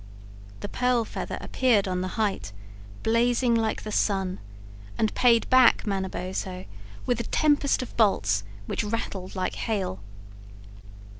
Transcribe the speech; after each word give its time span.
The 0.61 0.67
Pearl 0.67 1.05
Feather 1.05 1.37
appeared 1.41 1.87
on 1.87 2.01
the 2.01 2.07
height, 2.17 2.53
blazing 3.03 3.53
like 3.53 3.83
the 3.83 3.91
sun, 3.91 4.39
and 4.97 5.13
paid 5.13 5.47
back 5.51 5.85
Manabozho 5.85 6.65
with 7.05 7.19
a 7.19 7.23
tempest 7.25 7.83
of 7.83 7.95
bolts 7.97 8.43
which 8.65 8.83
rattled 8.83 9.35
like 9.35 9.53
hail. 9.53 9.99